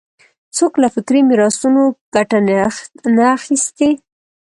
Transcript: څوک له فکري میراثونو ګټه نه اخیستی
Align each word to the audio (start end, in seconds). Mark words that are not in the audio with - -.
څوک 0.57 0.73
له 0.81 0.87
فکري 0.95 1.21
میراثونو 1.29 1.83
ګټه 2.15 2.39
نه 3.19 3.25
اخیستی 3.37 3.91